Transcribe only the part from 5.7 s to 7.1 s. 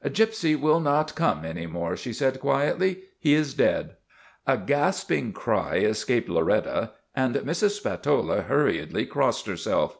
escaped Loretta,